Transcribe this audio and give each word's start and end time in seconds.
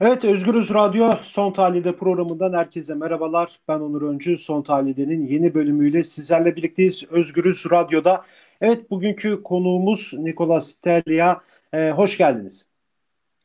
Evet, 0.00 0.24
Özgürüz 0.24 0.70
Radyo 0.74 1.10
Son 1.24 1.52
Tahlilde 1.52 1.96
programından 1.96 2.52
herkese 2.52 2.94
merhabalar. 2.94 3.60
Ben 3.68 3.80
Onur 3.80 4.02
Öncü. 4.02 4.38
Son 4.38 4.62
Tahlide'nin 4.62 5.26
yeni 5.26 5.54
bölümüyle 5.54 6.04
sizlerle 6.04 6.56
birlikteyiz. 6.56 7.02
Özgürüz 7.10 7.64
Radyo'da. 7.70 8.24
Evet, 8.60 8.90
bugünkü 8.90 9.42
konuğumuz 9.42 10.10
Nikola 10.12 10.60
Stelya. 10.60 11.40
Ee, 11.72 11.90
hoş 11.90 12.18
geldiniz. 12.18 12.66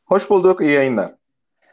Hoş 0.06 0.30
bulduk, 0.30 0.62
iyi 0.62 0.72
yayınlar. 0.72 1.12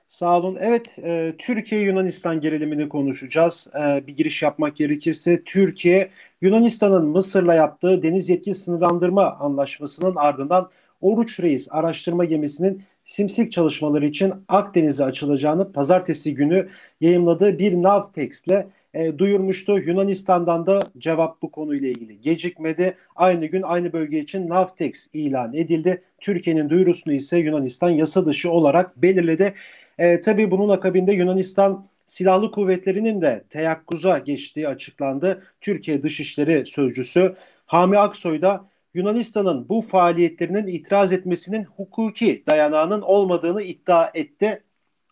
Sağ 0.08 0.38
olun. 0.38 0.56
Evet, 0.60 0.98
e, 0.98 1.34
Türkiye-Yunanistan 1.38 2.40
gerilimini 2.40 2.88
konuşacağız. 2.88 3.68
E, 3.74 4.06
bir 4.06 4.16
giriş 4.16 4.42
yapmak 4.42 4.76
gerekirse 4.76 5.42
Türkiye, 5.44 6.10
Yunanistan'ın 6.40 7.06
Mısır'la 7.06 7.54
yaptığı 7.54 8.02
deniz 8.02 8.28
yetki 8.28 8.54
sınırlandırma 8.54 9.36
anlaşmasının 9.40 10.16
ardından 10.16 10.70
Oruç 11.00 11.40
Reis 11.40 11.68
araştırma 11.70 12.24
gemisinin 12.24 12.82
simsik 13.06 13.52
çalışmaları 13.52 14.06
için 14.06 14.34
Akdeniz'e 14.48 15.04
açılacağını 15.04 15.72
pazartesi 15.72 16.34
günü 16.34 16.68
yayımladığı 17.00 17.58
bir 17.58 17.72
Navtex'le 17.72 18.66
e, 18.94 19.18
duyurmuştu. 19.18 19.78
Yunanistan'dan 19.78 20.66
da 20.66 20.80
cevap 20.98 21.42
bu 21.42 21.50
konuyla 21.50 21.88
ilgili 21.88 22.20
gecikmedi. 22.20 22.96
Aynı 23.16 23.46
gün 23.46 23.62
aynı 23.62 23.92
bölge 23.92 24.18
için 24.18 24.48
Navtex 24.48 25.08
ilan 25.12 25.54
edildi. 25.54 26.02
Türkiye'nin 26.20 26.70
duyurusunu 26.70 27.14
ise 27.14 27.38
Yunanistan 27.38 27.90
yasa 27.90 28.26
dışı 28.26 28.50
olarak 28.50 29.02
belirledi. 29.02 29.54
E, 29.98 30.20
tabii 30.20 30.50
bunun 30.50 30.68
akabinde 30.68 31.12
Yunanistan 31.12 31.86
Silahlı 32.06 32.50
Kuvvetleri'nin 32.50 33.20
de 33.20 33.44
teyakkuza 33.50 34.18
geçtiği 34.18 34.68
açıklandı. 34.68 35.42
Türkiye 35.60 36.02
Dışişleri 36.02 36.66
Sözcüsü 36.66 37.34
Hami 37.66 37.98
Aksoy 37.98 38.42
da 38.42 38.64
Yunanistan'ın 38.96 39.68
bu 39.68 39.82
faaliyetlerinin 39.82 40.66
itiraz 40.66 41.12
etmesinin 41.12 41.64
hukuki 41.64 42.42
dayanağının 42.50 43.00
olmadığını 43.00 43.62
iddia 43.62 44.10
etti. 44.14 44.62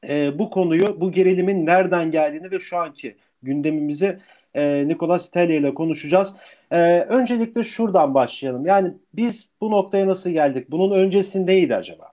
E, 0.09 0.39
bu 0.39 0.51
konuyu, 0.51 1.01
bu 1.01 1.13
gerilimin 1.13 1.67
nereden 1.67 2.11
geldiğini 2.11 2.51
ve 2.51 2.59
şu 2.59 2.77
anki 2.77 3.17
gündemimizi 3.43 4.19
e, 4.55 4.89
Nikolas 4.89 5.31
Telye 5.31 5.57
ile 5.57 5.75
konuşacağız. 5.75 6.35
E, 6.71 7.01
öncelikle 7.01 7.65
şuradan 7.65 8.15
başlayalım. 8.15 8.67
Yani 8.67 8.95
biz 9.15 9.49
bu 9.61 9.71
noktaya 9.71 10.07
nasıl 10.07 10.31
geldik? 10.31 10.71
Bunun 10.71 10.99
öncesindeydi 10.99 11.77
acaba? 11.77 12.13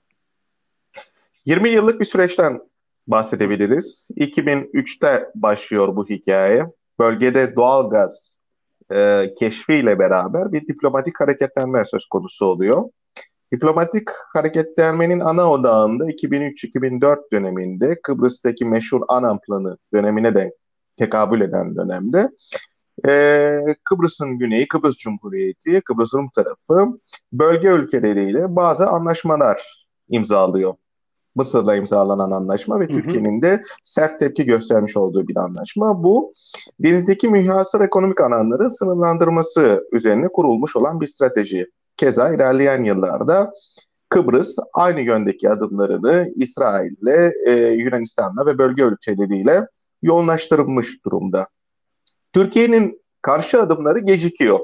20 1.45 1.69
yıllık 1.69 1.99
bir 1.99 2.05
süreçten 2.05 2.59
bahsedebiliriz. 3.07 4.07
2003'te 4.17 5.25
başlıyor 5.35 5.95
bu 5.95 6.09
hikaye. 6.09 6.65
Bölgede 6.99 7.55
doğal 7.55 7.89
gaz 7.89 8.40
e, 8.93 9.33
keşfiyle 9.39 9.99
beraber 9.99 10.51
bir 10.51 10.67
diplomatik 10.67 11.19
hareketlenme 11.19 11.85
söz 11.85 12.05
konusu 12.05 12.45
oluyor. 12.45 12.83
Diplomatik 13.53 14.09
hareketlenmenin 14.33 15.19
ana 15.19 15.51
odağında 15.51 16.05
2003-2004 16.05 17.31
döneminde 17.31 18.01
Kıbrıs'taki 18.03 18.65
meşhur 18.65 19.01
Anam 19.07 19.39
Planı 19.41 19.77
dönemine 19.93 20.35
de 20.35 20.53
tekabül 20.97 21.41
eden 21.41 21.75
dönemde 21.75 22.29
e, 23.07 23.59
Kıbrıs'ın 23.83 24.37
güneyi, 24.37 24.67
Kıbrıs 24.67 24.97
Cumhuriyeti, 24.97 25.81
Kıbrıs 25.81 26.13
Rum 26.13 26.29
tarafı 26.29 26.99
bölge 27.33 27.67
ülkeleriyle 27.67 28.55
bazı 28.55 28.87
anlaşmalar 28.87 29.87
imzalıyor. 30.09 30.73
Mısır'la 31.35 31.75
imzalanan 31.75 32.31
anlaşma 32.31 32.79
ve 32.79 32.87
Türkiye'nin 32.87 33.41
de 33.41 33.61
sert 33.83 34.19
tepki 34.19 34.45
göstermiş 34.45 34.97
olduğu 34.97 35.27
bir 35.27 35.37
anlaşma. 35.37 36.03
Bu 36.03 36.33
denizdeki 36.79 37.27
mühasır 37.27 37.81
ekonomik 37.81 38.21
alanların 38.21 38.69
sınırlandırması 38.69 39.87
üzerine 39.91 40.27
kurulmuş 40.27 40.75
olan 40.75 41.01
bir 41.01 41.07
strateji. 41.07 41.67
Keza 41.97 42.29
ilerleyen 42.29 42.83
yıllarda 42.83 43.53
Kıbrıs 44.09 44.57
aynı 44.73 45.01
yöndeki 45.01 45.49
adımlarını 45.49 46.31
İsrail'le, 46.35 47.31
e, 47.45 47.51
Yunanistan'la 47.67 48.45
ve 48.45 48.57
bölge 48.57 48.83
ülkeleriyle 48.83 49.67
yoğunlaştırılmış 50.01 51.05
durumda. 51.05 51.47
Türkiye'nin 52.33 53.01
karşı 53.21 53.61
adımları 53.61 53.99
gecikiyor. 53.99 54.59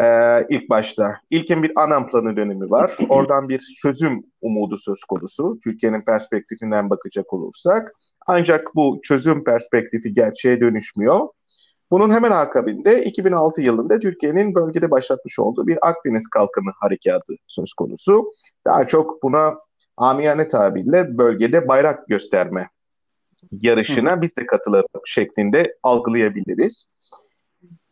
Ee, 0.00 0.46
ilk 0.48 0.70
başta. 0.70 1.20
İlkin 1.30 1.62
bir 1.62 1.72
anam 1.76 2.08
planı 2.08 2.36
dönemi 2.36 2.70
var. 2.70 2.96
Oradan 3.08 3.48
bir 3.48 3.74
çözüm 3.82 4.22
umudu 4.40 4.78
söz 4.78 5.04
konusu. 5.04 5.58
Türkiye'nin 5.64 6.00
perspektifinden 6.00 6.90
bakacak 6.90 7.32
olursak. 7.32 7.92
Ancak 8.26 8.74
bu 8.74 9.00
çözüm 9.02 9.44
perspektifi 9.44 10.14
gerçeğe 10.14 10.60
dönüşmüyor. 10.60 11.28
Bunun 11.90 12.10
hemen 12.10 12.30
akabinde 12.30 13.04
2006 13.04 13.62
yılında 13.62 13.98
Türkiye'nin 13.98 14.54
bölgede 14.54 14.90
başlatmış 14.90 15.38
olduğu 15.38 15.66
bir 15.66 15.78
Akdeniz 15.82 16.26
Kalkını 16.26 16.70
Harekatı 16.80 17.32
söz 17.46 17.72
konusu. 17.72 18.30
Daha 18.66 18.86
çok 18.86 19.22
buna 19.22 19.58
amiyane 19.96 20.48
tabirle 20.48 21.18
bölgede 21.18 21.68
bayrak 21.68 22.08
gösterme 22.08 22.68
yarışına 23.52 24.22
biz 24.22 24.36
de 24.36 24.46
katılalım 24.46 25.02
şeklinde 25.06 25.74
algılayabiliriz. 25.82 26.84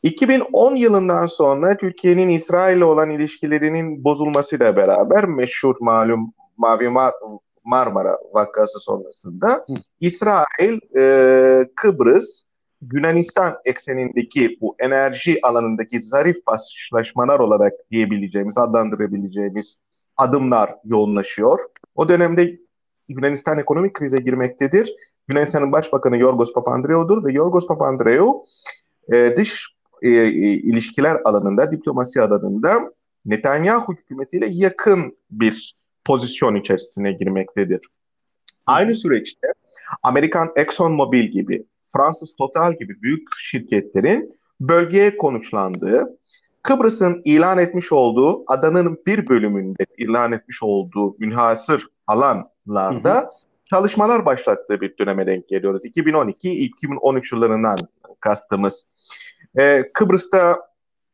2010 0.06 0.77
yılından 0.77 1.27
sonra 1.27 1.77
Türkiye'nin 1.77 2.28
İsrail 2.28 2.77
ile 2.77 2.84
olan 2.84 3.11
ilişkilerinin 3.11 4.05
bozulmasıyla 4.05 4.77
beraber 4.77 5.25
meşhur 5.25 5.77
malum 5.81 6.33
Mavi 6.56 6.89
Mar 6.89 7.12
Marmara 7.65 8.19
vakası 8.33 8.81
sonrasında 8.81 9.53
Hı. 9.53 9.75
İsrail, 10.00 10.78
e, 10.99 11.69
Kıbrıs, 11.77 12.43
Yunanistan 12.93 13.59
eksenindeki 13.65 14.59
bu 14.61 14.77
enerji 14.78 15.39
alanındaki 15.43 16.03
zarif 16.03 16.37
paslaşmalar 16.47 17.38
olarak 17.38 17.73
diyebileceğimiz, 17.91 18.59
adlandırabileceğimiz 18.59 19.77
adımlar 20.17 20.75
yoğunlaşıyor. 20.84 21.61
O 21.94 22.09
dönemde 22.09 22.59
Yunanistan 23.09 23.59
ekonomik 23.59 23.94
krize 23.94 24.19
girmektedir. 24.19 24.94
Yunanistan'ın 25.28 25.73
başbakanı 25.73 26.19
Yorgos 26.19 26.53
Papandreou'dur 26.53 27.25
ve 27.25 27.33
Yorgos 27.33 27.67
Papandreou 27.67 28.44
e, 29.12 29.37
dış 29.37 29.75
e, 30.03 30.09
e, 30.09 30.31
ilişkiler 30.53 31.21
alanında, 31.25 31.71
diplomasi 31.71 32.23
alanında 32.23 32.93
Netanyahu 33.27 33.93
hükümetiyle 33.93 34.47
yakın 34.51 35.17
bir 35.31 35.77
pozisyon 36.05 36.55
içerisine 36.55 37.12
girmektedir. 37.12 37.81
Aynı 38.67 38.95
süreçte 38.95 39.47
Amerikan 40.03 40.53
Exxon 40.56 40.93
Mobil 40.93 41.25
gibi, 41.25 41.67
Fransız 41.93 42.37
Total 42.37 42.79
gibi 42.79 43.03
büyük 43.03 43.29
şirketlerin 43.39 44.39
bölgeye 44.61 45.17
konuşlandığı, 45.17 46.19
Kıbrıs'ın 46.62 47.23
ilan 47.25 47.59
etmiş 47.59 47.93
olduğu 47.93 48.45
adanın 48.47 48.99
bir 49.06 49.29
bölümünde 49.29 49.87
ilan 49.99 50.33
etmiş 50.33 50.62
olduğu 50.62 51.17
münhasır 51.19 51.87
alanlarda 52.06 53.15
hı 53.15 53.25
hı. 53.25 53.31
çalışmalar 53.71 54.27
başlattığı 54.27 54.81
bir 54.81 54.99
döneme 54.99 55.27
denk 55.27 55.49
geliyoruz. 55.49 55.85
2012-2013 55.85 57.35
yıllarından 57.35 57.79
kastımız. 58.21 58.87
Ee, 59.59 59.91
Kıbrıs'ta 59.94 60.61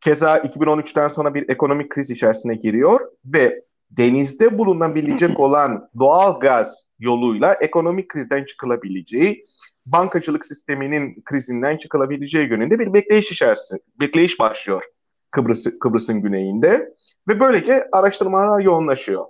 keza 0.00 0.38
2013'ten 0.38 1.08
sonra 1.08 1.34
bir 1.34 1.48
ekonomik 1.48 1.91
kriz 1.91 2.10
içerisine 2.10 2.54
giriyor 2.54 3.00
ve 3.25 3.62
denizde 3.91 4.58
bulunabilecek 4.58 5.41
olan 5.41 5.88
doğal 5.98 6.41
gaz 6.41 6.88
yoluyla 6.98 7.54
ekonomik 7.54 8.08
krizden 8.08 8.44
çıkılabileceği, 8.44 9.44
bankacılık 9.86 10.47
sisteminin 10.47 11.22
krizinden 11.25 11.76
çıkılabileceği 11.76 12.48
yönünde 12.48 12.78
bir 12.78 12.94
bekleyiş 12.94 13.32
içerisinde, 13.32 13.80
bekleyiş 14.00 14.41
başlıyor 14.41 14.82
Kıbrıs 15.30 15.66
Kıbrıs'ın 15.80 16.22
güneyinde 16.22 16.94
ve 17.28 17.41
böylece 17.41 17.88
araştırmalar 17.92 18.60
yoğunlaşıyor. 18.60 19.24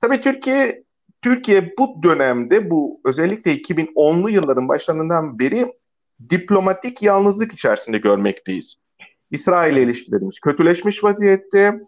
Tabii 0.00 0.20
Türkiye 0.20 0.84
Türkiye 1.22 1.72
bu 1.78 2.02
dönemde 2.02 2.70
bu 2.70 3.00
özellikle 3.04 3.54
2010'lu 3.54 4.30
yılların 4.30 4.68
başlarından 4.68 5.38
beri 5.38 5.72
diplomatik 6.30 7.02
yalnızlık 7.02 7.52
içerisinde 7.52 7.98
görmekteyiz. 7.98 8.76
İsrail 9.30 9.72
ile 9.72 9.82
ilişkilerimiz 9.82 10.40
kötüleşmiş 10.40 11.04
vaziyette. 11.04 11.80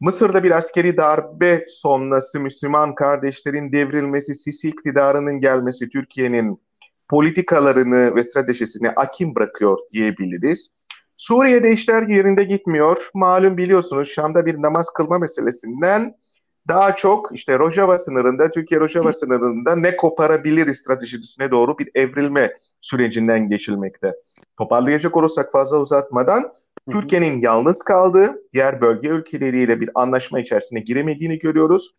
Mısır'da 0.00 0.42
bir 0.42 0.50
askeri 0.50 0.96
darbe 0.96 1.64
sonrası 1.68 2.40
Müslüman 2.40 2.94
kardeşlerin 2.94 3.72
devrilmesi, 3.72 4.34
Sisi 4.34 4.68
iktidarının 4.68 5.40
gelmesi 5.40 5.88
Türkiye'nin 5.88 6.60
politikalarını 7.08 8.14
ve 8.14 8.22
stratejisini 8.22 8.90
akim 8.90 9.34
bırakıyor 9.34 9.78
diyebiliriz. 9.92 10.68
Suriye'de 11.16 11.72
işler 11.72 12.08
yerinde 12.08 12.44
gitmiyor. 12.44 13.10
Malum 13.14 13.56
biliyorsunuz 13.56 14.08
Şam'da 14.08 14.46
bir 14.46 14.62
namaz 14.62 14.86
kılma 14.94 15.18
meselesinden 15.18 16.14
daha 16.68 16.96
çok 16.96 17.30
işte 17.34 17.58
Rojava 17.58 17.98
sınırında, 17.98 18.50
Türkiye 18.50 18.80
Rojava 18.80 19.12
sınırında 19.20 19.76
ne 19.76 19.96
koparabilir 19.96 20.74
stratejisine 20.74 21.50
doğru 21.50 21.78
bir 21.78 21.90
evrilme 21.94 22.52
sürecinden 22.86 23.48
geçilmekte. 23.48 24.14
Toparlayacak 24.58 25.16
olursak 25.16 25.52
fazla 25.52 25.80
uzatmadan 25.80 26.52
Türkiye'nin 26.90 27.40
yalnız 27.40 27.78
kaldığı, 27.78 28.42
diğer 28.52 28.80
bölge 28.80 29.08
ülkeleriyle 29.08 29.80
bir 29.80 29.90
anlaşma 29.94 30.40
içerisine 30.40 30.80
giremediğini 30.80 31.38
görüyoruz. 31.38 31.94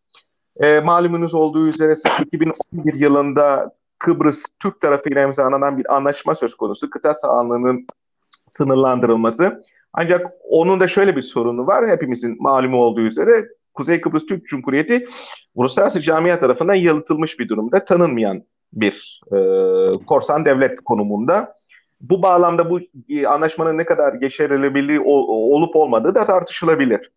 E, 0.57 0.79
malumunuz 0.79 1.33
olduğu 1.33 1.67
üzere 1.67 1.93
2011 2.25 2.93
yılında 2.93 3.71
Kıbrıs 3.99 4.43
Türk 4.59 4.81
tarafıyla 4.81 5.23
imzalanan 5.23 5.77
bir 5.77 5.95
anlaşma 5.95 6.35
söz 6.35 6.55
konusu. 6.55 6.89
Kıta 6.89 7.13
sahanlığının 7.13 7.87
sınırlandırılması. 8.49 9.63
Ancak 9.93 10.27
onun 10.49 10.79
da 10.79 10.87
şöyle 10.87 11.15
bir 11.15 11.21
sorunu 11.21 11.67
var. 11.67 11.87
Hepimizin 11.87 12.37
malumu 12.39 12.77
olduğu 12.77 13.01
üzere 13.01 13.47
Kuzey 13.73 14.01
Kıbrıs 14.01 14.25
Türk 14.25 14.45
Cumhuriyeti 14.45 15.05
uluslararası 15.55 16.01
camia 16.01 16.39
tarafından 16.39 16.73
yalıtılmış 16.73 17.39
bir 17.39 17.49
durumda. 17.49 17.85
Tanınmayan 17.85 18.43
bir 18.73 19.21
e, 19.31 19.37
korsan 20.05 20.45
devlet 20.45 20.79
konumunda. 20.79 21.53
Bu 22.01 22.21
bağlamda 22.21 22.69
bu 22.69 22.79
e, 23.09 23.27
anlaşmanın 23.27 23.77
ne 23.77 23.85
kadar 23.85 24.13
geçerliliği 24.13 24.99
olup 24.99 25.75
olmadığı 25.75 26.15
da 26.15 26.25
tartışılabilir. 26.25 27.11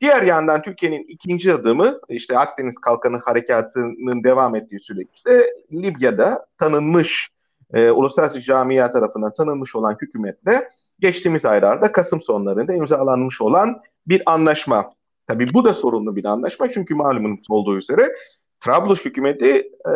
Diğer 0.00 0.22
yandan 0.22 0.62
Türkiye'nin 0.62 1.04
ikinci 1.08 1.54
adımı 1.54 2.00
işte 2.08 2.38
Akdeniz 2.38 2.78
Kalkanı 2.78 3.20
Harekatı'nın 3.24 4.24
devam 4.24 4.54
ettiği 4.56 4.80
süreçte 4.80 5.54
Libya'da 5.72 6.46
tanınmış 6.58 7.30
e, 7.74 7.90
uluslararası 7.90 8.40
camia 8.40 8.90
tarafından 8.90 9.34
tanınmış 9.34 9.76
olan 9.76 9.96
hükümetle 10.02 10.68
geçtiğimiz 11.00 11.44
aylarda 11.44 11.92
Kasım 11.92 12.20
sonlarında 12.20 12.74
imzalanmış 12.74 13.40
olan 13.40 13.82
bir 14.06 14.22
anlaşma. 14.26 14.92
Tabii 15.26 15.54
bu 15.54 15.64
da 15.64 15.74
sorunlu 15.74 16.16
bir 16.16 16.24
anlaşma 16.24 16.70
çünkü 16.70 16.94
malumunuz 16.94 17.46
olduğu 17.50 17.78
üzere 17.78 18.12
Trablus 18.60 19.04
hükümeti 19.04 19.70
e, 19.86 19.90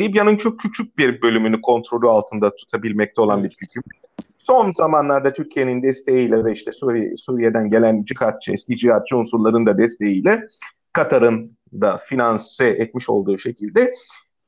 Libya'nın 0.00 0.36
çok 0.36 0.60
küçük 0.60 0.98
bir 0.98 1.22
bölümünü 1.22 1.60
kontrolü 1.60 2.08
altında 2.08 2.56
tutabilmekte 2.56 3.20
olan 3.20 3.44
bir 3.44 3.56
hükümet. 3.60 4.02
Son 4.38 4.72
zamanlarda 4.72 5.32
Türkiye'nin 5.32 5.82
desteğiyle 5.82 6.44
ve 6.44 6.52
işte 6.52 6.72
Suriye, 6.72 7.16
Suriye'den 7.16 7.70
gelen 7.70 8.04
cihatçı, 8.04 8.52
eski 8.52 8.76
cihatçı 8.76 9.16
unsurların 9.16 9.66
da 9.66 9.78
desteğiyle 9.78 10.48
Katar'ın 10.92 11.56
da 11.72 11.96
finanse 11.96 12.68
etmiş 12.68 13.08
olduğu 13.08 13.38
şekilde 13.38 13.92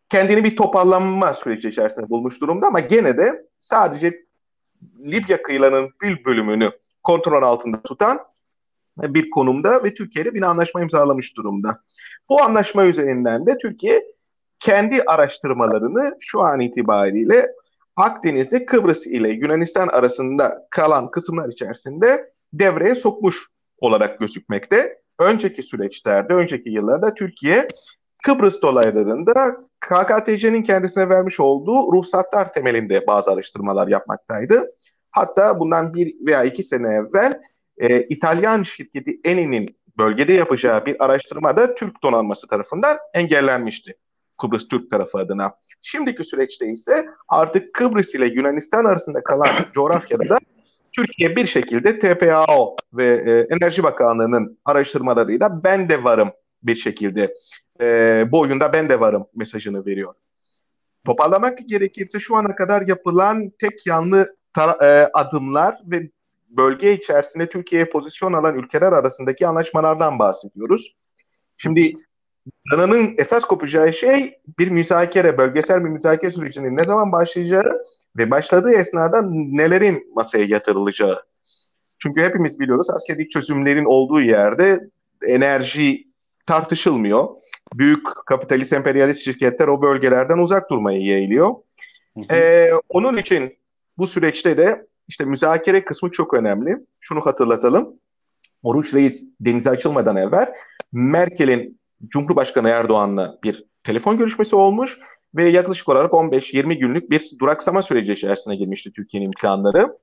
kendini 0.08 0.44
bir 0.44 0.56
toparlanma 0.56 1.32
süreci 1.32 1.68
içerisinde 1.68 2.10
bulmuş 2.10 2.40
durumda 2.40 2.66
ama 2.66 2.80
gene 2.80 3.18
de 3.18 3.46
sadece 3.60 4.24
Libya 5.06 5.42
kıyılarının 5.42 5.90
bir 6.02 6.24
bölümünü 6.24 6.70
kontrol 7.02 7.42
altında 7.42 7.82
tutan 7.82 8.18
bir 8.98 9.30
konumda 9.30 9.84
ve 9.84 9.94
Türkiye 9.94 10.24
bir 10.24 10.42
anlaşma 10.42 10.82
imzalamış 10.82 11.36
durumda. 11.36 11.80
Bu 12.28 12.42
anlaşma 12.42 12.86
üzerinden 12.86 13.46
de 13.46 13.58
Türkiye 13.58 14.04
kendi 14.58 15.02
araştırmalarını 15.02 16.16
şu 16.20 16.40
an 16.40 16.60
itibariyle 16.60 17.50
Akdeniz'de 17.96 18.66
Kıbrıs 18.66 19.06
ile 19.06 19.28
Yunanistan 19.28 19.88
arasında 19.88 20.66
kalan 20.70 21.10
kısımlar 21.10 21.48
içerisinde 21.48 22.32
devreye 22.52 22.94
sokmuş 22.94 23.48
olarak 23.78 24.20
gözükmekte. 24.20 24.98
Önceki 25.18 25.62
süreçlerde, 25.62 26.34
önceki 26.34 26.70
yıllarda 26.70 27.14
Türkiye 27.14 27.68
Kıbrıs 28.24 28.62
dolaylarında 28.62 29.56
KKTC'nin 29.80 30.62
kendisine 30.62 31.08
vermiş 31.08 31.40
olduğu 31.40 31.92
ruhsatlar 31.92 32.52
temelinde 32.52 33.06
bazı 33.06 33.30
araştırmalar 33.30 33.88
yapmaktaydı. 33.88 34.70
Hatta 35.10 35.60
bundan 35.60 35.94
bir 35.94 36.14
veya 36.26 36.44
iki 36.44 36.62
sene 36.62 36.88
evvel 36.88 37.40
e, 37.78 38.02
İtalyan 38.02 38.62
şirketi 38.62 39.20
Eni'nin 39.24 39.76
bölgede 39.98 40.32
yapacağı 40.32 40.86
bir 40.86 41.04
araştırmada 41.04 41.74
Türk 41.74 42.02
donanması 42.02 42.48
tarafından 42.48 42.98
engellenmişti. 43.14 43.96
Kıbrıs 44.40 44.68
Türk 44.68 44.90
tarafı 44.90 45.18
adına. 45.18 45.54
Şimdiki 45.82 46.24
süreçte 46.24 46.66
ise 46.66 47.06
artık 47.28 47.74
Kıbrıs 47.74 48.14
ile 48.14 48.26
Yunanistan 48.26 48.84
arasında 48.84 49.22
kalan 49.22 49.50
coğrafyada 49.72 50.28
da 50.28 50.38
Türkiye 50.92 51.36
bir 51.36 51.46
şekilde 51.46 51.98
TPAO 51.98 52.76
ve 52.92 53.04
e, 53.04 53.54
Enerji 53.54 53.82
Bakanlığı'nın 53.82 54.58
araştırmalarıyla 54.64 55.64
ben 55.64 55.88
de 55.88 56.04
varım 56.04 56.30
bir 56.62 56.76
şekilde 56.76 57.34
e, 57.80 58.24
bu 58.32 58.40
oyunda 58.40 58.72
ben 58.72 58.88
de 58.88 59.00
varım 59.00 59.26
mesajını 59.34 59.86
veriyor. 59.86 60.14
Toparlamak 61.06 61.58
gerekirse 61.68 62.18
şu 62.18 62.36
ana 62.36 62.56
kadar 62.56 62.86
yapılan 62.86 63.50
tek 63.58 63.86
yanlı 63.86 64.36
e, 64.82 64.86
adımlar 65.14 65.74
ve 65.84 66.10
bölge 66.56 66.92
içerisinde 66.92 67.48
Türkiye'ye 67.48 67.88
pozisyon 67.88 68.32
alan 68.32 68.58
ülkeler 68.58 68.92
arasındaki 68.92 69.46
anlaşmalardan 69.46 70.18
bahsediyoruz. 70.18 70.96
Şimdi 71.56 71.94
Dana'nın 72.72 73.14
esas 73.18 73.44
kopacağı 73.44 73.92
şey 73.92 74.38
bir 74.58 74.70
müzakere, 74.70 75.38
bölgesel 75.38 75.84
bir 75.84 75.88
müzakere 75.88 76.30
sürecinin 76.30 76.76
ne 76.76 76.84
zaman 76.84 77.12
başlayacağı 77.12 77.82
ve 78.16 78.30
başladığı 78.30 78.72
esnada 78.72 79.22
nelerin 79.32 80.12
masaya 80.14 80.44
yatırılacağı. 80.44 81.22
Çünkü 81.98 82.22
hepimiz 82.22 82.60
biliyoruz 82.60 82.90
askeri 82.90 83.28
çözümlerin 83.28 83.84
olduğu 83.84 84.20
yerde 84.20 84.80
enerji 85.26 86.04
tartışılmıyor. 86.46 87.28
Büyük 87.74 88.06
kapitalist 88.26 88.72
emperyalist 88.72 89.24
şirketler 89.24 89.68
o 89.68 89.82
bölgelerden 89.82 90.38
uzak 90.38 90.70
durmayı 90.70 91.00
yeğliyor. 91.00 91.54
Ee, 92.30 92.70
onun 92.88 93.16
için 93.16 93.58
bu 93.98 94.06
süreçte 94.06 94.56
de 94.56 94.86
işte 95.08 95.24
müzakere 95.24 95.84
kısmı 95.84 96.10
çok 96.10 96.34
önemli. 96.34 96.76
Şunu 97.00 97.20
hatırlatalım. 97.20 97.94
Oruç 98.62 98.94
Reis 98.94 99.24
denize 99.40 99.70
açılmadan 99.70 100.16
evvel 100.16 100.54
Merkel'in 100.92 101.80
Cumhurbaşkanı 102.08 102.68
Erdoğan'la 102.68 103.38
bir 103.42 103.64
telefon 103.84 104.18
görüşmesi 104.18 104.56
olmuş 104.56 104.98
ve 105.34 105.48
yaklaşık 105.48 105.88
olarak 105.88 106.12
15-20 106.12 106.74
günlük 106.74 107.10
bir 107.10 107.30
duraksama 107.40 107.82
süreci 107.82 108.12
içerisine 108.12 108.56
girmişti 108.56 108.92
Türkiye'nin 108.92 109.26
imkanları. 109.26 109.98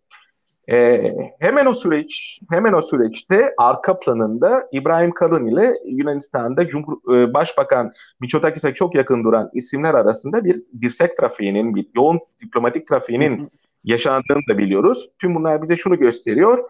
Ee, 0.71 1.13
hemen 1.39 1.65
o 1.65 1.73
süreç, 1.73 2.39
hemen 2.49 2.73
o 2.73 2.81
süreçte 2.81 3.53
arka 3.57 3.99
planında 3.99 4.67
İbrahim 4.71 5.11
Kalın 5.11 5.47
ile 5.47 5.73
Yunanistan'da 5.85 6.67
Cumhur, 6.67 7.15
e, 7.15 7.33
Başbakan 7.33 7.91
Mitsotakis'e 8.19 8.73
çok 8.73 8.95
yakın 8.95 9.23
duran 9.23 9.49
isimler 9.53 9.93
arasında 9.93 10.45
bir 10.45 10.63
dirsek 10.81 11.17
trafiğinin, 11.17 11.75
bir 11.75 11.87
yoğun 11.95 12.19
diplomatik 12.41 12.87
trafiğinin 12.87 13.49
yaşandığını 13.83 14.41
da 14.49 14.57
biliyoruz. 14.57 15.09
Tüm 15.19 15.35
bunlar 15.35 15.61
bize 15.61 15.75
şunu 15.75 15.99
gösteriyor. 15.99 16.69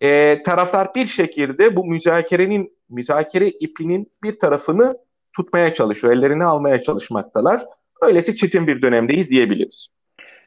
E, 0.00 0.42
taraflar 0.42 0.94
bir 0.94 1.06
şekilde 1.06 1.76
bu 1.76 1.84
müzakerenin, 1.84 2.72
müzakere 2.90 3.48
ipinin 3.48 4.12
bir 4.22 4.38
tarafını 4.38 4.98
tutmaya 5.36 5.74
çalışıyor, 5.74 6.12
ellerini 6.12 6.44
almaya 6.44 6.82
çalışmaktalar. 6.82 7.64
Öylesi 8.02 8.36
çetin 8.36 8.66
bir 8.66 8.82
dönemdeyiz 8.82 9.30
diyebiliriz. 9.30 9.88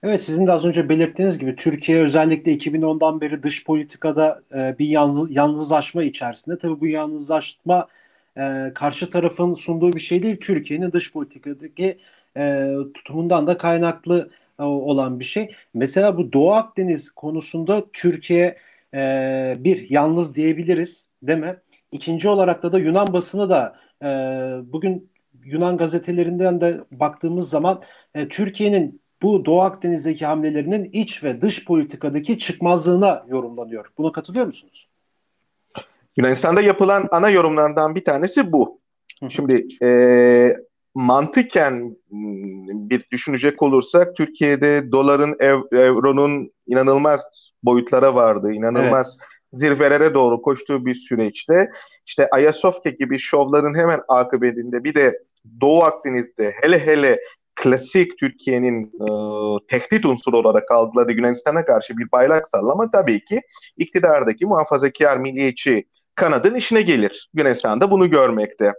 Evet 0.04 0.24
sizin 0.24 0.48
de 0.48 0.52
az 0.52 0.66
önce 0.66 0.90
belirttiğiniz 0.90 1.38
gibi 1.38 1.56
Türkiye 1.56 2.04
özellikle 2.04 2.54
2010'dan 2.54 3.22
beri 3.22 3.44
dış 3.44 3.64
politikada 3.64 4.42
e, 4.54 4.75
bir 4.80 4.86
yalnız, 4.86 5.31
yalnızlaşma 5.31 6.04
içerisinde. 6.04 6.60
Tabii 6.60 6.81
bu 6.81 6.88
yalnızlaşma 6.88 7.88
e, 8.38 8.72
karşı 8.75 9.10
tarafın 9.10 9.54
sunduğu 9.54 9.94
bir 9.94 10.00
şey 10.00 10.24
değil. 10.24 10.38
Türkiye'nin 10.38 10.92
dış 10.92 11.14
politikadaki 11.14 11.98
e, 12.38 12.74
tutumundan 12.94 13.48
da 13.48 13.57
kaynaklı 13.57 14.30
olan 14.63 15.19
bir 15.19 15.25
şey. 15.25 15.56
Mesela 15.74 16.18
bu 16.18 16.34
Doğu 16.34 16.52
Akdeniz 16.52 17.12
konusunda 17.12 17.86
Türkiye 17.94 18.58
e, 18.94 19.00
bir 19.58 19.90
yalnız 19.90 20.36
diyebiliriz 20.36 21.08
değil 21.24 21.40
mi? 21.40 21.56
İkinci 21.92 22.30
olarak 22.30 22.63
da 22.63 22.72
da 22.72 22.80
Yunan 22.80 23.13
basını 23.13 23.50
da 23.50 23.75
e, 24.02 24.08
bugün 24.74 25.10
Yunan 25.46 25.78
gazetelerinden 25.78 26.62
de 26.62 26.81
baktığımız 26.92 27.50
zaman 27.50 27.81
e, 28.16 28.28
Türkiye'nin 28.28 29.02
bu 29.21 29.45
Doğu 29.45 29.62
Akdeniz'deki 29.62 30.26
hamlelerinin 30.26 30.90
iç 30.94 31.24
ve 31.24 31.42
dış 31.42 31.66
politikadaki 31.66 32.40
çıkmazlığına 32.40 33.26
yorumlanıyor. 33.28 33.85
Buna 33.97 34.12
katılıyor 34.12 34.45
musunuz? 34.45 34.88
Yunanistan'da 36.18 36.62
yapılan 36.62 37.07
ana 37.12 37.30
yorumlardan 37.30 37.95
bir 37.95 38.06
tanesi 38.06 38.52
bu. 38.52 38.80
Şimdi 39.30 39.68
e, 39.83 39.90
mantıken 40.95 41.95
hmm, 42.10 42.90
bir 42.90 43.06
düşünecek 43.12 43.62
olursak 43.62 44.16
Türkiye'de 44.16 44.92
doların, 44.92 45.36
ev, 45.40 45.60
euronun 45.71 46.52
inanılmaz 46.68 47.52
boyutlara 47.64 48.16
vardı, 48.16 48.52
inanılmaz 48.52 49.18
evet. 49.19 49.30
zirvelere 49.54 50.14
doğru 50.14 50.42
koştuğu 50.42 50.86
bir 50.86 50.94
süreçte 50.94 51.71
işte 52.07 52.30
Ayasofya 52.31 52.92
gibi 52.92 53.19
şovların 53.19 53.76
hemen 53.76 54.02
akıbetinde 54.07 54.83
bir 54.83 54.95
de 54.95 55.19
Doğu 55.62 55.83
Akdeniz'de 55.83 56.54
hele 56.62 56.86
hele 56.86 57.19
klasik 57.56 58.18
Türkiye'nin 58.18 58.86
e, 58.86 59.07
tehdit 59.68 60.06
unsuru 60.06 60.38
olarak 60.38 60.71
algıladığı 60.71 61.12
Yunanistan'a 61.12 61.66
karşı 61.66 61.98
bir 61.98 62.12
bayrak 62.12 62.48
sallama 62.48 62.92
tabii 62.92 63.24
ki 63.26 63.42
iktidardaki 63.78 64.45
muhafazakar 64.45 65.18
milliyetçi 65.18 65.86
kanadın 66.16 66.56
işine 66.56 66.81
gelir. 66.81 67.30
Yunanistan 67.33 67.81
da 67.81 67.92
bunu 67.92 68.10
görmekte. 68.10 68.74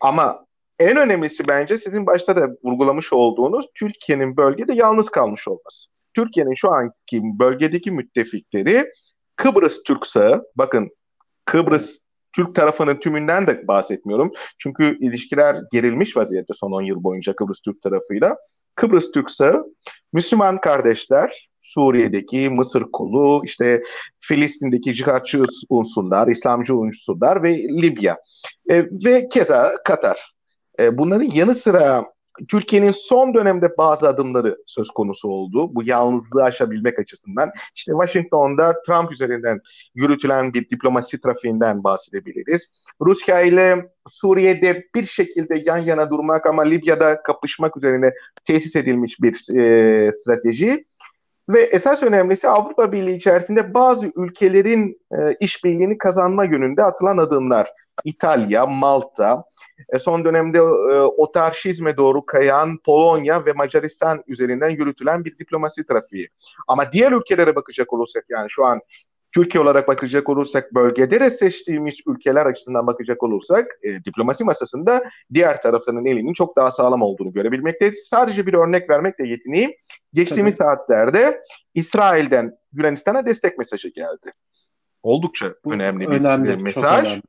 Ama 0.00 0.45
en 0.78 0.96
önemlisi 0.96 1.48
bence 1.48 1.78
sizin 1.78 2.06
başta 2.06 2.36
da 2.36 2.48
vurgulamış 2.64 3.12
olduğunuz 3.12 3.66
Türkiye'nin 3.74 4.36
bölgede 4.36 4.74
yalnız 4.74 5.08
kalmış 5.08 5.48
olması. 5.48 5.90
Türkiye'nin 6.14 6.54
şu 6.54 6.70
anki 6.70 7.22
bölgedeki 7.22 7.90
müttefikleri 7.90 8.92
Kıbrıs 9.36 9.82
Türksağı, 9.82 10.44
bakın 10.56 10.90
Kıbrıs 11.44 12.00
Türk 12.32 12.54
tarafının 12.54 12.96
tümünden 12.96 13.46
de 13.46 13.68
bahsetmiyorum. 13.68 14.32
Çünkü 14.58 14.98
ilişkiler 15.00 15.56
gerilmiş 15.72 16.16
vaziyette 16.16 16.54
son 16.54 16.72
10 16.72 16.82
yıl 16.82 17.02
boyunca 17.02 17.36
Kıbrıs 17.36 17.60
Türk 17.60 17.82
tarafıyla. 17.82 18.36
Kıbrıs 18.74 19.12
Türksağı, 19.12 19.64
Müslüman 20.12 20.60
kardeşler, 20.60 21.48
Suriye'deki 21.58 22.48
Mısır 22.48 22.82
kolu, 22.92 23.42
işte 23.44 23.82
Filistin'deki 24.20 24.94
cihatçı 24.94 25.42
unsurlar, 25.68 26.28
İslamcı 26.28 26.76
unsurlar 26.76 27.42
ve 27.42 27.58
Libya. 27.58 28.18
E, 28.70 28.84
ve 29.04 29.28
keza 29.28 29.74
Katar. 29.84 30.35
E, 30.78 30.98
bunların 30.98 31.30
yanı 31.30 31.54
sıra 31.54 32.16
Türkiye'nin 32.48 32.90
son 32.90 33.34
dönemde 33.34 33.78
bazı 33.78 34.08
adımları 34.08 34.56
söz 34.66 34.90
konusu 34.90 35.28
oldu. 35.28 35.74
Bu 35.74 35.82
yalnızlığı 35.84 36.42
aşabilmek 36.42 36.98
açısından. 36.98 37.50
İşte 37.74 37.92
Washington'da 37.92 38.82
Trump 38.86 39.12
üzerinden 39.12 39.60
yürütülen 39.94 40.54
bir 40.54 40.70
diplomasi 40.70 41.20
trafiğinden 41.20 41.84
bahsedebiliriz. 41.84 42.86
Rusya 43.00 43.40
ile 43.40 43.90
Suriye'de 44.08 44.84
bir 44.94 45.04
şekilde 45.04 45.62
yan 45.66 45.78
yana 45.78 46.10
durmak 46.10 46.46
ama 46.46 46.62
Libya'da 46.62 47.22
kapışmak 47.22 47.76
üzerine 47.76 48.12
tesis 48.44 48.76
edilmiş 48.76 49.20
bir 49.20 49.58
e, 49.58 50.12
strateji. 50.12 50.84
Ve 51.48 51.62
esas 51.62 52.02
önemlisi 52.02 52.48
Avrupa 52.48 52.92
Birliği 52.92 53.16
içerisinde 53.16 53.74
bazı 53.74 54.12
ülkelerin 54.16 55.00
e, 55.12 55.36
işbirliğini 55.40 55.98
kazanma 55.98 56.44
yönünde 56.44 56.82
atılan 56.82 57.18
adımlar. 57.18 57.72
İtalya, 58.04 58.66
Malta, 58.66 59.44
e, 59.88 59.98
son 59.98 60.24
dönemde 60.24 60.58
e, 60.58 61.00
otarşizme 61.00 61.96
doğru 61.96 62.26
kayan 62.26 62.78
Polonya 62.78 63.46
ve 63.46 63.52
Macaristan 63.52 64.24
üzerinden 64.26 64.70
yürütülen 64.70 65.24
bir 65.24 65.38
diplomasi 65.38 65.86
trafiği. 65.86 66.28
Ama 66.68 66.92
diğer 66.92 67.12
ülkelere 67.12 67.56
bakacak 67.56 67.92
olursak 67.92 68.24
yani 68.28 68.50
şu 68.50 68.64
an 68.64 68.80
Türkiye 69.32 69.62
olarak 69.62 69.88
bakacak 69.88 70.28
olursak 70.28 70.74
bölgede 70.74 71.20
de 71.20 71.30
seçtiğimiz 71.30 71.98
ülkeler 72.06 72.46
açısından 72.46 72.86
bakacak 72.86 73.22
olursak 73.22 73.66
e, 73.82 74.04
diplomasi 74.04 74.44
masasında 74.44 75.04
diğer 75.34 75.62
tarafının 75.62 76.04
elinin 76.04 76.32
çok 76.32 76.56
daha 76.56 76.70
sağlam 76.70 77.02
olduğunu 77.02 77.32
görebilmekteyiz. 77.32 78.06
Sadece 78.08 78.46
bir 78.46 78.54
örnek 78.54 78.90
vermekle 78.90 79.28
yetineyim. 79.28 79.72
Geçtiğimiz 80.12 80.58
Tabii. 80.58 80.68
saatlerde 80.68 81.42
İsrail'den 81.74 82.58
Yunanistan'a 82.72 83.26
destek 83.26 83.58
mesajı 83.58 83.88
geldi. 83.88 84.32
Oldukça 85.02 85.54
Bu 85.64 85.72
önemli 85.72 86.00
bir 86.10 86.16
önemli, 86.16 86.56
mesaj. 86.56 87.06
Önemli 87.06 87.22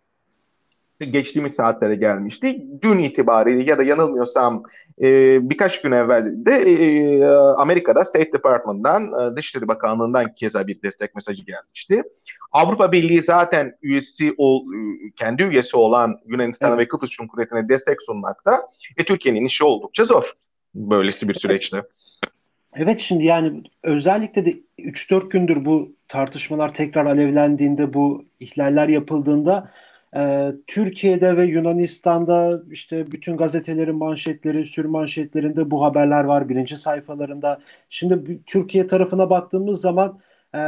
geçtiğimiz 1.06 1.54
saatlere 1.54 1.96
gelmişti. 1.96 2.66
Dün 2.82 2.98
itibariyle 2.98 3.64
ya 3.64 3.78
da 3.78 3.84
yanılmıyorsam 3.84 4.64
e, 5.02 5.06
birkaç 5.50 5.82
gün 5.82 5.92
evvel 5.92 6.46
de 6.46 6.52
e, 6.52 7.26
Amerika'da 7.36 8.06
State 8.06 8.34
Department'dan, 8.34 9.04
e, 9.04 9.36
Dışişleri 9.36 9.68
Bakanlığı'ndan 9.68 10.36
keza 10.36 10.68
bir 10.68 10.82
destek 10.82 11.16
mesajı 11.16 11.44
gelmişti. 11.44 12.04
Avrupa 12.52 12.92
Birliği 12.92 13.24
zaten 13.24 13.74
üyesi 13.82 14.34
ol, 14.38 14.66
kendi 15.16 15.44
üyesi 15.44 15.78
olan 15.78 16.20
Yunanistan'a 16.26 16.76
evet. 16.76 16.80
ve 16.80 16.88
Kıbrıs 16.88 17.10
Cumhuriyeti'ne 17.10 17.70
destek 17.70 18.02
sunmakta. 18.02 18.68
ve 19.00 19.04
Türkiye'nin 19.04 19.46
işi 19.46 19.64
oldukça 19.64 20.06
zor 20.06 20.34
böylesi 20.76 21.30
bir 21.30 21.34
süreçte. 21.34 21.82
Evet 22.76 23.02
şimdi 23.02 23.26
yani 23.26 23.64
özellikle 23.84 24.46
de 24.46 24.60
3-4 24.80 25.30
gündür 25.30 25.66
bu 25.66 25.92
tartışmalar 26.08 26.74
tekrar 26.74 27.06
alevlendiğinde 27.06 27.94
bu 27.94 28.26
ihlaller 28.40 28.88
yapıldığında 28.88 29.72
ee, 30.16 30.54
Türkiye'de 30.68 31.38
ve 31.38 31.46
Yunanistan'da 31.46 32.64
işte 32.72 33.12
bütün 33.12 33.38
gazetelerin 33.38 33.96
manşetleri, 33.96 34.66
sür 34.66 34.86
manşetlerinde 34.86 35.72
bu 35.72 35.84
haberler 35.84 36.24
var 36.24 36.50
birinci 36.50 36.78
sayfalarında. 36.78 37.60
Şimdi 37.90 38.40
Türkiye 38.46 38.88
tarafına 38.88 39.30
baktığımız 39.30 39.82
zaman 39.82 40.20
e, 40.56 40.60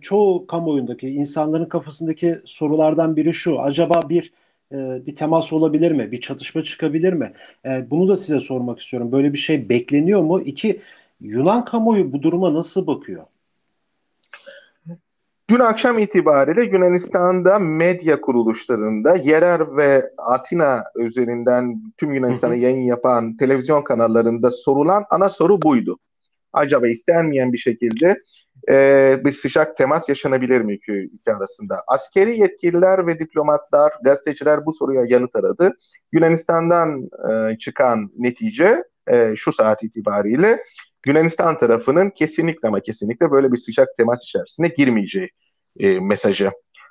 çoğu 0.00 0.46
kamuoyundaki 0.46 1.08
insanların 1.08 1.64
kafasındaki 1.64 2.38
sorulardan 2.44 3.16
biri 3.16 3.34
şu. 3.34 3.60
Acaba 3.60 4.08
bir 4.08 4.32
e, 4.72 5.06
bir 5.06 5.16
temas 5.16 5.52
olabilir 5.52 5.92
mi? 5.92 6.12
Bir 6.12 6.20
çatışma 6.20 6.62
çıkabilir 6.64 7.12
mi? 7.12 7.32
E, 7.64 7.90
bunu 7.90 8.08
da 8.08 8.16
size 8.16 8.40
sormak 8.40 8.80
istiyorum. 8.80 9.12
Böyle 9.12 9.32
bir 9.32 9.38
şey 9.38 9.68
bekleniyor 9.68 10.22
mu? 10.22 10.40
İki, 10.40 10.80
Yunan 11.20 11.64
kamuoyu 11.64 12.12
bu 12.12 12.22
duruma 12.22 12.54
nasıl 12.54 12.86
bakıyor? 12.86 13.24
Dün 15.50 15.58
akşam 15.58 15.98
itibariyle 15.98 16.64
Yunanistan'da 16.64 17.58
medya 17.58 18.20
kuruluşlarında 18.20 19.16
yerel 19.16 19.76
ve 19.76 20.10
Atina 20.18 20.84
üzerinden 20.96 21.82
tüm 21.96 22.14
Yunanistan'a 22.14 22.54
yayın 22.54 22.82
yapan 22.82 23.36
televizyon 23.36 23.82
kanallarında 23.82 24.50
sorulan 24.50 25.04
ana 25.10 25.28
soru 25.28 25.62
buydu. 25.62 25.98
Acaba 26.52 26.88
istenmeyen 26.88 27.52
bir 27.52 27.58
şekilde 27.58 28.22
e, 28.68 28.74
bir 29.24 29.32
sıcak 29.32 29.76
temas 29.76 30.08
yaşanabilir 30.08 30.60
mi 30.60 30.74
iki 30.74 30.92
ülke 30.92 31.34
arasında? 31.34 31.82
Askeri 31.86 32.38
yetkililer 32.38 33.06
ve 33.06 33.18
diplomatlar, 33.18 33.92
gazeteciler 34.04 34.66
bu 34.66 34.72
soruya 34.72 35.04
yanıt 35.08 35.36
aradı. 35.36 35.72
Yunanistan'dan 36.12 37.08
e, 37.30 37.58
çıkan 37.58 38.10
netice 38.18 38.84
e, 39.10 39.36
şu 39.36 39.52
saat 39.52 39.82
itibariyle 39.82 40.62
Yunanistan 41.06 41.58
tarafının 41.58 42.10
kesinlikle 42.10 42.68
ama 42.68 42.80
kesinlikle 42.80 43.30
böyle 43.30 43.52
bir 43.52 43.56
sıcak 43.56 43.88
temas 43.96 44.22
içerisine 44.24 44.68
girmeyeceği 44.68 45.30
e, 45.78 46.00
mesajı. 46.00 46.50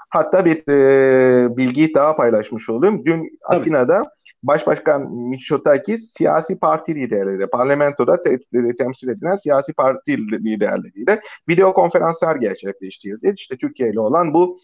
Hatta 0.09 0.45
bir 0.45 0.69
e, 0.69 1.57
bilgiyi 1.57 1.93
daha 1.93 2.15
paylaşmış 2.15 2.69
olayım. 2.69 3.05
Dün 3.05 3.39
Tabii. 3.49 3.57
Atina'da 3.57 4.03
Başbakan 4.43 5.11
Mitsotakis 5.11 6.13
siyasi 6.13 6.59
parti 6.59 6.95
liderleri, 6.95 7.47
parlamentoda 7.47 8.23
te- 8.23 8.75
temsil 8.77 9.09
edilen 9.09 9.35
siyasi 9.35 9.73
parti 9.73 10.17
liderleriyle 10.17 11.21
video 11.49 11.73
konferanslar 11.73 12.35
gerçekleştirdi. 12.35 13.33
İşte 13.37 13.57
Türkiye 13.57 13.89
ile 13.89 13.99
olan 13.99 14.33
bu 14.33 14.57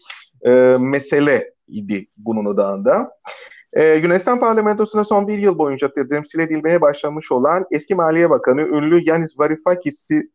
e, 0.46 0.50
mesele 0.80 1.54
idi 1.68 2.06
bunun 2.16 2.44
odağında. 2.44 3.10
Ee, 3.74 3.94
Yunanistan 3.94 4.38
parlamentosuna 4.38 5.04
son 5.04 5.28
bir 5.28 5.38
yıl 5.38 5.58
boyunca 5.58 5.92
temsil 6.10 6.38
edilmeye 6.38 6.80
başlamış 6.80 7.32
olan 7.32 7.66
eski 7.70 7.94
Maliye 7.94 8.30
Bakanı 8.30 8.60
ünlü 8.60 9.00
Yanis 9.04 9.38
Varoufakis'in 9.38 10.32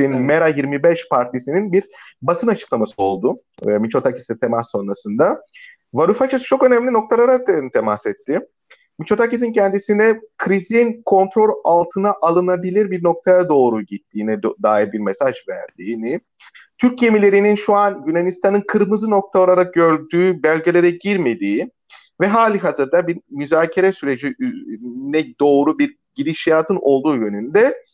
evet. 0.00 0.20
Mera 0.20 0.48
25 0.48 1.08
partisinin 1.08 1.72
bir 1.72 1.84
basın 2.22 2.48
açıklaması 2.48 3.02
oldu. 3.02 3.40
E, 3.66 3.70
Mitsotakis'le 3.70 4.40
temas 4.40 4.70
sonrasında. 4.70 5.42
Varoufakis 5.94 6.42
çok 6.42 6.62
önemli 6.62 6.92
noktalara 6.92 7.44
temas 7.72 8.06
etti. 8.06 8.40
Mitsotakis'in 8.98 9.52
kendisine 9.52 10.20
krizin 10.38 11.02
kontrol 11.04 11.60
altına 11.64 12.14
alınabilir 12.22 12.90
bir 12.90 13.04
noktaya 13.04 13.48
doğru 13.48 13.82
gittiğine 13.82 14.42
dair 14.42 14.92
bir 14.92 14.98
mesaj 14.98 15.36
verdiğini, 15.48 16.20
Türk 16.78 16.98
gemilerinin 16.98 17.54
şu 17.54 17.74
an 17.74 18.04
Yunanistan'ın 18.06 18.64
kırmızı 18.68 19.10
nokta 19.10 19.38
olarak 19.38 19.74
gördüğü 19.74 20.42
belgelere 20.42 20.90
girmediği, 20.90 21.70
ve 22.20 22.26
hali 22.26 22.58
hazırda 22.58 23.06
bir 23.06 23.20
müzakere 23.30 23.92
süreci 23.92 24.34
ne 24.96 25.38
doğru 25.40 25.78
bir 25.78 25.96
gidişatın 26.14 26.78
olduğu 26.80 27.16
yönünde 27.16 27.84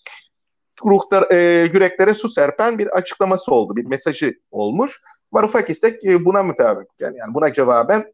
ruhlar, 0.84 1.30
e, 1.30 1.64
yüreklere 1.72 2.14
su 2.14 2.28
serpen 2.28 2.78
bir 2.78 2.86
açıklaması 2.86 3.54
oldu, 3.54 3.76
bir 3.76 3.84
mesajı 3.84 4.34
olmuş. 4.50 5.00
Varoufakis 5.32 5.82
de 5.82 5.98
e, 6.04 6.24
buna 6.24 6.42
mutabık 6.42 6.88
yani, 7.00 7.18
yani 7.18 7.34
buna 7.34 7.52
cevaben 7.52 8.12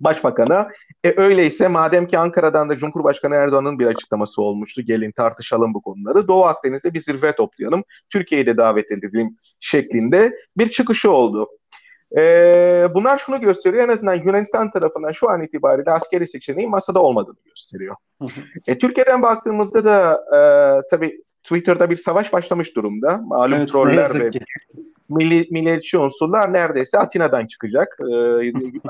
Başbakan'a 0.00 0.70
e, 1.04 1.14
öyleyse 1.16 1.68
madem 1.68 2.06
ki 2.06 2.18
Ankara'dan 2.18 2.68
da 2.68 2.78
Cumhurbaşkanı 2.78 3.34
Erdoğan'ın 3.34 3.78
bir 3.78 3.86
açıklaması 3.86 4.42
olmuştu 4.42 4.82
gelin 4.82 5.12
tartışalım 5.12 5.74
bu 5.74 5.82
konuları 5.82 6.28
Doğu 6.28 6.44
Akdeniz'de 6.44 6.94
bir 6.94 7.00
zirve 7.00 7.34
toplayalım 7.34 7.84
Türkiye'yi 8.10 8.46
de 8.46 8.56
davet 8.56 8.92
edelim 8.92 9.36
şeklinde 9.60 10.36
bir 10.56 10.68
çıkışı 10.68 11.10
oldu. 11.10 11.48
E, 12.16 12.88
bunlar 12.94 13.18
şunu 13.18 13.40
gösteriyor 13.40 13.84
en 13.84 13.92
azından 13.92 14.14
Yunanistan 14.14 14.70
tarafından 14.70 15.12
şu 15.12 15.30
an 15.30 15.42
itibariyle 15.42 15.90
askeri 15.90 16.26
seçeneği 16.26 16.68
masada 16.68 17.02
olmadığını 17.02 17.36
gösteriyor. 17.44 17.96
Hı 18.22 18.24
hı. 18.24 18.40
E, 18.66 18.78
Türkiye'den 18.78 19.22
baktığımızda 19.22 19.84
da 19.84 20.24
e, 20.36 20.38
tabii 20.90 21.22
Twitter'da 21.42 21.90
bir 21.90 21.96
savaş 21.96 22.32
başlamış 22.32 22.76
durumda. 22.76 23.16
Malum 23.16 23.58
evet, 23.58 23.68
troller 23.68 24.14
ve 24.14 24.30
milli, 25.16 25.48
milliyetçi 25.50 25.98
unsurlar 25.98 26.52
neredeyse 26.52 26.98
Atina'dan 26.98 27.46
çıkacak. 27.46 27.98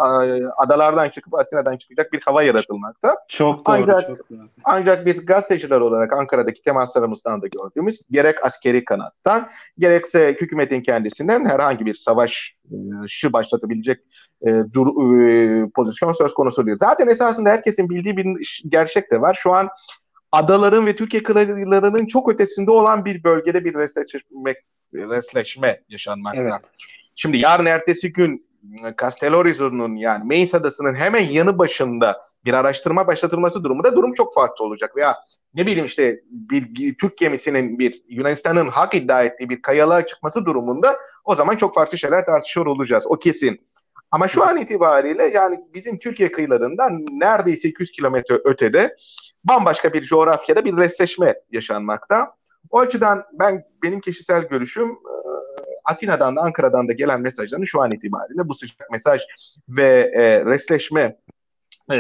E, 0.02 0.42
adalardan 0.56 1.08
çıkıp 1.08 1.34
Atina'dan 1.34 1.76
çıkacak 1.76 2.12
bir 2.12 2.20
hava 2.20 2.42
yaratılmakta. 2.42 3.16
Çok 3.28 3.66
doğru. 3.66 3.74
Ancak, 3.74 4.06
çok 4.06 4.30
doğru. 4.30 4.38
ancak 4.64 5.06
biz 5.06 5.26
gazeteciler 5.26 5.80
olarak 5.80 6.12
Ankara'daki 6.12 6.62
temaslarımızdan 6.62 7.42
da 7.42 7.46
gördüğümüz 7.46 8.00
gerek 8.10 8.44
askeri 8.44 8.84
kanattan 8.84 9.48
gerekse 9.78 10.36
hükümetin 10.40 10.80
kendisinden 10.80 11.44
herhangi 11.44 11.86
bir 11.86 11.94
savaş 11.94 12.56
şu 13.08 13.32
başlatabilecek 13.32 14.00
e, 14.46 14.50
dur, 14.72 14.86
e, 14.86 15.70
pozisyon 15.74 16.12
söz 16.12 16.34
konusu 16.34 16.66
değil. 16.66 16.78
Zaten 16.80 17.08
esasında 17.08 17.50
herkesin 17.50 17.90
bildiği 17.90 18.16
bir 18.16 18.62
gerçek 18.68 19.10
de 19.10 19.20
var. 19.20 19.38
Şu 19.42 19.52
an 19.52 19.68
adaların 20.32 20.86
ve 20.86 20.96
Türkiye 20.96 21.22
kıyılarının 21.22 22.06
çok 22.06 22.32
ötesinde 22.32 22.70
olan 22.70 23.04
bir 23.04 23.24
bölgede 23.24 23.64
bir 23.64 23.74
resleşme, 23.74 24.54
resleşme 24.94 25.80
yaşanmakta. 25.88 26.40
Evet. 26.40 26.52
Şimdi 27.14 27.38
yarın 27.38 27.66
ertesi 27.66 28.12
gün 28.12 28.46
Castellorizo'nun 29.00 29.96
yani 29.96 30.24
Meis 30.24 30.54
Adası'nın 30.54 30.94
hemen 30.94 31.24
yanı 31.24 31.58
başında 31.58 32.22
bir 32.44 32.52
araştırma 32.52 33.06
başlatılması 33.06 33.64
durumunda 33.64 33.96
durum 33.96 34.14
çok 34.14 34.34
farklı 34.34 34.64
olacak. 34.64 34.96
Veya 34.96 35.16
ne 35.54 35.66
bileyim 35.66 35.84
işte 35.84 36.20
bir, 36.30 36.74
bir 36.74 36.94
Türk 36.94 37.18
gemisinin 37.18 37.78
bir 37.78 38.02
Yunanistan'ın 38.08 38.68
hak 38.68 38.94
iddia 38.94 39.22
ettiği 39.22 39.48
bir 39.48 39.62
kayalığa 39.62 40.06
çıkması 40.06 40.44
durumunda 40.44 40.96
o 41.24 41.34
zaman 41.34 41.56
çok 41.56 41.74
farklı 41.74 41.98
şeyler 41.98 42.26
tartışıyor 42.26 42.66
olacağız. 42.66 43.04
O 43.06 43.18
kesin. 43.18 43.60
Ama 44.10 44.28
şu 44.28 44.44
an 44.44 44.56
itibariyle 44.56 45.30
yani 45.34 45.60
bizim 45.74 45.98
Türkiye 45.98 46.32
kıyılarından 46.32 47.06
neredeyse 47.10 47.68
200 47.68 47.90
kilometre 47.90 48.40
ötede 48.44 48.96
bambaşka 49.44 49.92
bir 49.92 50.04
coğrafyada 50.04 50.64
bir 50.64 50.76
resleşme 50.76 51.34
yaşanmakta. 51.50 52.34
O 52.70 52.78
açıdan 52.78 53.24
ben 53.32 53.64
benim 53.82 54.00
kişisel 54.00 54.48
görüşüm 54.48 54.88
e, 54.88 55.14
Atina'dan 55.84 56.36
da 56.36 56.40
Ankara'dan 56.40 56.88
da 56.88 56.92
gelen 56.92 57.20
mesajların 57.20 57.64
şu 57.64 57.82
an 57.82 57.92
itibariyle 57.92 58.48
bu 58.48 58.54
sıcak 58.54 58.90
mesaj 58.90 59.22
ve 59.68 60.12
e, 60.14 60.44
resleşme 60.44 61.16
e, 61.92 61.96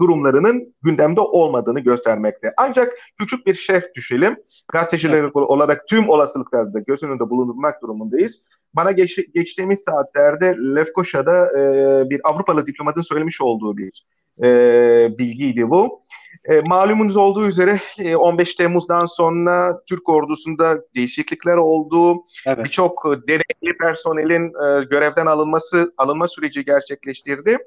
durumlarının 0.00 0.74
gündemde 0.82 1.20
olmadığını 1.20 1.80
göstermekte. 1.80 2.52
Ancak 2.56 2.92
küçük 3.18 3.46
bir 3.46 3.54
şerh 3.54 3.82
düşelim. 3.94 4.36
Gazeteciler 4.72 5.18
evet. 5.18 5.36
olarak 5.36 5.88
tüm 5.88 6.08
olasılıklarda 6.08 6.80
göz 6.80 7.02
önünde 7.02 7.30
bulundurmak 7.30 7.82
durumundayız. 7.82 8.42
Bana 8.74 8.92
geç, 8.92 9.18
geçtiğimiz 9.34 9.80
saatlerde 9.80 10.56
Lefkoşa'da 10.74 11.60
e, 11.60 12.10
bir 12.10 12.20
Avrupalı 12.24 12.66
diplomatın 12.66 13.02
söylemiş 13.02 13.40
olduğu 13.40 13.76
bir 13.76 14.06
e, 14.44 15.18
bilgiydi 15.18 15.70
bu. 15.70 16.02
E, 16.44 16.60
malumunuz 16.60 17.16
olduğu 17.16 17.46
üzere 17.46 17.80
e, 17.98 18.16
15 18.16 18.54
Temmuz'dan 18.54 19.06
sonra 19.06 19.82
Türk 19.86 20.08
ordusunda 20.08 20.78
değişiklikler 20.94 21.56
oldu. 21.56 22.24
Evet. 22.46 22.64
Birçok 22.64 23.04
deneyimli 23.04 23.78
personelin 23.80 24.46
e, 24.46 24.84
görevden 24.84 25.26
alınması 25.26 25.94
alınma 25.98 26.28
süreci 26.28 26.64
gerçekleştirdi. 26.64 27.58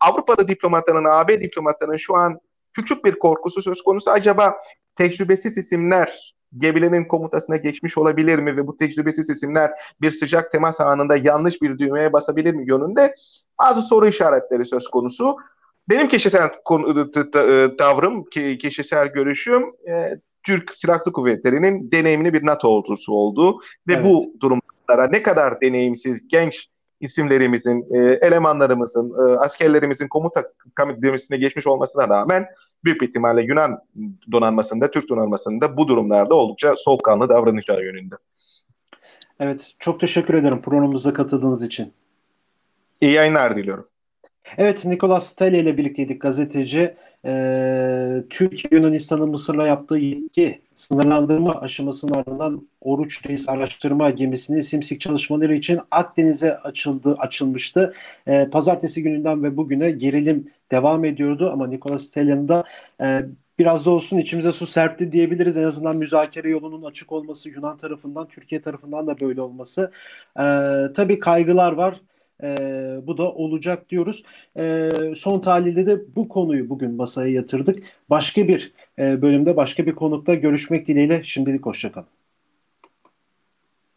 Avrupa'da 0.00 0.48
diplomatların, 0.48 1.04
AB 1.04 1.40
diplomatların 1.40 1.96
şu 1.96 2.16
an 2.16 2.40
küçük 2.72 3.04
bir 3.04 3.18
korkusu 3.18 3.62
söz 3.62 3.82
konusu. 3.82 4.10
Acaba 4.10 4.58
tecrübesiz 4.94 5.58
isimler 5.58 6.36
gemilerin 6.58 7.04
komutasına 7.04 7.56
geçmiş 7.56 7.98
olabilir 7.98 8.38
mi 8.38 8.56
ve 8.56 8.66
bu 8.66 8.76
tecrübesiz 8.76 9.30
isimler 9.30 9.70
bir 10.00 10.10
sıcak 10.10 10.52
temas 10.52 10.80
anında 10.80 11.16
yanlış 11.16 11.62
bir 11.62 11.78
düğmeye 11.78 12.12
basabilir 12.12 12.54
mi 12.54 12.64
yönünde 12.68 13.14
bazı 13.58 13.82
soru 13.82 14.06
işaretleri 14.06 14.64
söz 14.64 14.88
konusu. 14.88 15.36
Benim 15.88 16.08
kişisel 16.08 16.50
tavrım, 17.78 18.24
kişisel 18.58 19.06
görüşüm 19.06 19.62
e, 19.88 20.18
Türk 20.42 20.74
Silahlı 20.74 21.12
Kuvvetleri'nin 21.12 21.92
deneyimli 21.92 22.32
bir 22.32 22.46
NATO 22.46 22.68
ordusu 22.68 23.12
olduğu 23.12 23.60
ve 23.88 23.94
evet. 23.94 24.04
bu 24.04 24.34
durumlara 24.40 25.08
ne 25.10 25.22
kadar 25.22 25.60
deneyimsiz 25.60 26.28
genç 26.28 26.68
isimlerimizin, 27.00 27.86
e, 27.94 28.18
elemanlarımızın, 28.26 29.10
e, 29.10 29.38
askerlerimizin 29.38 30.08
komuta 30.08 30.44
kademisine 30.74 31.36
geçmiş 31.36 31.66
olmasına 31.66 32.08
rağmen 32.08 32.46
büyük 32.84 33.00
bir 33.00 33.08
ihtimalle 33.08 33.42
Yunan 33.42 33.78
donanmasında, 34.32 34.90
Türk 34.90 35.08
donanmasında 35.08 35.76
bu 35.76 35.88
durumlarda 35.88 36.34
oldukça 36.34 36.76
soğukkanlı 36.76 37.28
davranacağı 37.28 37.82
yönünde. 37.82 38.14
Evet, 39.40 39.74
çok 39.78 40.00
teşekkür 40.00 40.34
ederim 40.34 40.62
programımıza 40.62 41.12
katıldığınız 41.12 41.62
için. 41.62 41.92
İyi 43.00 43.12
yayınlar 43.12 43.56
diliyorum. 43.56 43.88
Evet, 44.58 44.84
Nikolas 44.84 45.34
Tele 45.34 45.58
ile 45.58 45.76
birlikteydik 45.76 46.20
gazeteci. 46.20 46.94
Ee, 47.24 48.22
Türkiye 48.30 48.80
Yunanistan'ın 48.80 49.28
Mısır'la 49.30 49.66
yaptığı 49.66 49.96
yetki 49.96 50.60
sınırlandırma 50.74 51.52
aşamasının 51.60 52.14
ardından 52.14 52.68
Oruç 52.80 53.28
Reis 53.28 53.48
araştırma 53.48 54.10
gemisinin 54.10 54.60
simsik 54.60 55.00
çalışmaları 55.00 55.54
için 55.54 55.80
Akdeniz'e 55.90 56.58
açıldı, 56.58 57.16
açılmıştı. 57.18 57.94
Ee, 58.28 58.48
pazartesi 58.52 59.02
gününden 59.02 59.42
ve 59.42 59.56
bugüne 59.56 59.90
gerilim 59.90 60.50
devam 60.70 61.04
ediyordu 61.04 61.50
ama 61.52 61.66
Nikolas 61.66 62.10
Tele'nin 62.10 62.48
de 62.48 62.62
e, 63.00 63.22
biraz 63.58 63.84
da 63.86 63.90
olsun 63.90 64.18
içimize 64.18 64.52
su 64.52 64.66
serpti 64.66 65.12
diyebiliriz. 65.12 65.56
En 65.56 65.62
azından 65.62 65.96
müzakere 65.96 66.48
yolunun 66.48 66.82
açık 66.82 67.12
olması 67.12 67.48
Yunan 67.48 67.76
tarafından, 67.78 68.28
Türkiye 68.28 68.62
tarafından 68.62 69.06
da 69.06 69.20
böyle 69.20 69.40
olması. 69.40 69.92
Ee, 70.38 70.42
tabii 70.96 71.18
kaygılar 71.18 71.72
var. 71.72 72.00
E, 72.42 72.46
bu 73.06 73.18
da 73.18 73.32
olacak 73.32 73.90
diyoruz. 73.90 74.22
E, 74.56 74.90
son 75.16 75.40
tahlilde 75.40 75.86
de 75.86 76.16
bu 76.16 76.28
konuyu 76.28 76.68
bugün 76.68 76.90
masaya 76.94 77.32
yatırdık. 77.32 77.82
Başka 78.10 78.48
bir 78.48 78.72
e, 78.98 79.22
bölümde 79.22 79.56
başka 79.56 79.86
bir 79.86 79.94
konukta 79.94 80.34
görüşmek 80.34 80.86
dileğiyle 80.86 81.24
şimdilik 81.24 81.66
hoşçakalın. 81.66 82.08